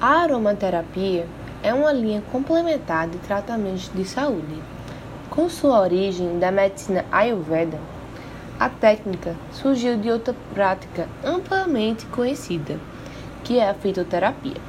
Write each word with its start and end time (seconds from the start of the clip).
A 0.00 0.20
aromaterapia 0.20 1.26
é 1.60 1.74
uma 1.74 1.90
linha 1.90 2.22
complementar 2.30 3.08
de 3.08 3.18
tratamentos 3.18 3.90
de 3.92 4.04
saúde. 4.04 4.62
Com 5.28 5.48
sua 5.48 5.80
origem 5.80 6.38
da 6.38 6.52
medicina 6.52 7.04
Ayurveda, 7.10 7.80
a 8.60 8.68
técnica 8.68 9.34
surgiu 9.50 9.98
de 9.98 10.08
outra 10.08 10.36
prática 10.54 11.08
amplamente 11.24 12.06
conhecida, 12.06 12.78
que 13.42 13.58
é 13.58 13.68
a 13.68 13.74
fitoterapia. 13.74 14.60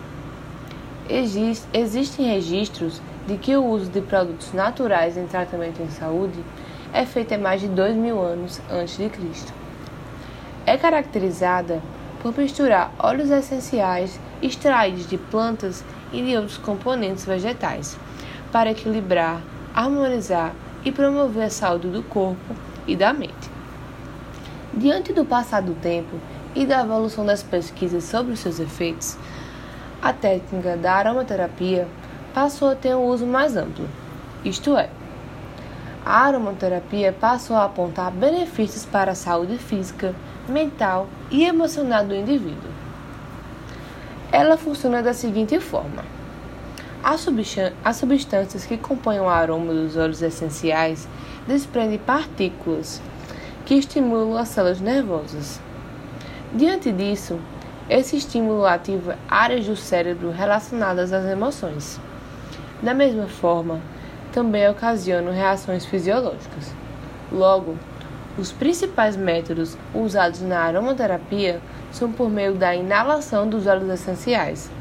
Existem 1.07 2.25
registros 2.25 2.99
de 3.27 3.37
que 3.37 3.55
o 3.55 3.63
uso 3.63 3.91
de 3.91 4.01
produtos 4.01 4.51
naturais 4.51 5.15
em 5.15 5.27
tratamento 5.27 5.79
em 5.79 5.91
saúde 5.91 6.43
é 6.91 7.05
feito 7.05 7.35
há 7.35 7.37
mais 7.37 7.61
de 7.61 7.67
dois 7.67 7.95
mil 7.95 8.19
anos 8.19 8.59
antes 8.67 8.97
de 8.97 9.07
Cristo. 9.09 9.53
É 10.65 10.75
caracterizada 10.75 11.79
por 12.21 12.37
misturar 12.37 12.91
óleos 12.99 13.29
essenciais 13.29 14.19
extraídos 14.41 15.07
de 15.07 15.17
plantas 15.17 15.83
e 16.11 16.21
de 16.21 16.35
outros 16.35 16.57
componentes 16.57 17.25
vegetais, 17.25 17.97
para 18.51 18.71
equilibrar, 18.71 19.41
harmonizar 19.73 20.53
e 20.83 20.91
promover 20.91 21.43
a 21.43 21.49
saúde 21.49 21.87
do 21.89 22.03
corpo 22.03 22.55
e 22.87 22.95
da 22.95 23.13
mente. 23.13 23.49
Diante 24.73 25.13
do 25.13 25.25
passar 25.25 25.61
do 25.61 25.73
tempo 25.73 26.19
e 26.55 26.65
da 26.65 26.81
evolução 26.81 27.25
das 27.25 27.43
pesquisas 27.43 28.03
sobre 28.03 28.33
os 28.33 28.39
seus 28.39 28.59
efeitos, 28.59 29.17
a 30.01 30.13
técnica 30.13 30.77
da 30.77 30.93
aromaterapia 30.93 31.87
passou 32.33 32.69
a 32.69 32.75
ter 32.75 32.95
um 32.95 33.05
uso 33.05 33.25
mais 33.25 33.57
amplo, 33.57 33.87
isto 34.43 34.77
é, 34.77 34.89
a 36.09 36.23
aromaterapia 36.23 37.13
passou 37.13 37.55
a 37.55 37.65
apontar 37.65 38.09
benefícios 38.09 38.83
para 38.83 39.11
a 39.11 39.15
saúde 39.15 39.59
física, 39.59 40.15
mental 40.47 41.07
e 41.29 41.45
emocional 41.45 42.03
do 42.03 42.15
indivíduo. 42.15 42.71
Ela 44.31 44.57
funciona 44.57 45.03
da 45.03 45.13
seguinte 45.13 45.59
forma: 45.59 46.03
as 47.03 47.95
substâncias 47.97 48.65
que 48.65 48.75
compõem 48.75 49.19
o 49.19 49.29
aroma 49.29 49.71
dos 49.71 49.95
óleos 49.95 50.23
essenciais 50.23 51.07
desprendem 51.47 51.99
partículas 51.99 52.99
que 53.63 53.75
estimulam 53.75 54.35
as 54.35 54.47
células 54.49 54.81
nervosas. 54.81 55.61
Diante 56.55 56.91
disso, 56.91 57.39
esse 57.87 58.17
estímulo 58.17 58.65
ativa 58.65 59.15
áreas 59.29 59.67
do 59.67 59.75
cérebro 59.75 60.31
relacionadas 60.31 61.13
às 61.13 61.25
emoções. 61.25 62.01
Da 62.81 62.95
mesma 62.95 63.27
forma, 63.27 63.79
também 64.39 64.69
ocasionam 64.69 65.33
reações 65.33 65.85
fisiológicas. 65.85 66.73
Logo, 67.29 67.75
os 68.37 68.53
principais 68.53 69.17
métodos 69.17 69.77
usados 69.93 70.39
na 70.39 70.61
aromaterapia 70.61 71.59
são 71.91 72.09
por 72.09 72.29
meio 72.29 72.53
da 72.53 72.73
inalação 72.73 73.49
dos 73.49 73.67
óleos 73.67 73.89
essenciais. 73.89 74.71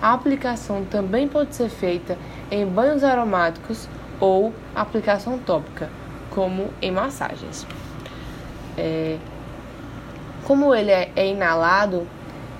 A 0.00 0.12
aplicação 0.12 0.84
também 0.84 1.26
pode 1.26 1.56
ser 1.56 1.68
feita 1.68 2.16
em 2.48 2.64
banhos 2.64 3.02
aromáticos 3.02 3.88
ou 4.20 4.54
aplicação 4.72 5.36
tópica, 5.36 5.90
como 6.30 6.70
em 6.80 6.92
massagens. 6.92 7.66
É, 8.78 9.18
como 10.44 10.72
ele 10.72 10.92
é, 10.92 11.10
é 11.16 11.28
inalado, 11.28 12.06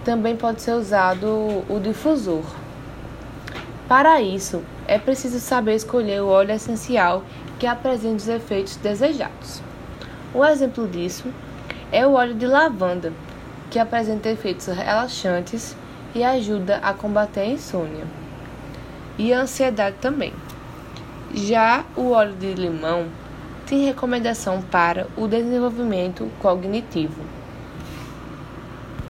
também 0.05 0.35
pode 0.35 0.61
ser 0.61 0.73
usado 0.73 1.29
o 1.69 1.79
difusor. 1.81 2.43
Para 3.87 4.21
isso, 4.21 4.65
é 4.87 4.99
preciso 4.99 5.39
saber 5.41 5.75
escolher 5.75 6.23
o 6.23 6.29
óleo 6.29 6.53
essencial 6.53 7.25
que 7.59 7.67
apresente 7.67 8.23
os 8.23 8.29
efeitos 8.29 8.77
desejados. 8.77 9.63
Um 10.35 10.45
exemplo 10.45 10.87
disso 10.87 11.25
é 11.91 12.07
o 12.07 12.13
óleo 12.13 12.35
de 12.35 12.47
lavanda, 12.47 13.13
que 13.71 13.79
apresenta 13.79 14.29
efeitos 14.29 14.67
relaxantes 14.67 15.77
e 16.15 16.23
ajuda 16.23 16.77
a 16.79 16.93
combater 16.93 17.41
a 17.41 17.47
insônia 17.47 18.05
e 19.19 19.33
a 19.33 19.41
ansiedade 19.41 19.97
também. 20.01 20.33
Já 21.35 21.85
o 21.97 22.11
óleo 22.11 22.35
de 22.35 22.55
limão 22.55 23.07
tem 23.67 23.85
recomendação 23.85 24.63
para 24.63 25.09
o 25.17 25.27
desenvolvimento 25.27 26.31
cognitivo. 26.39 27.21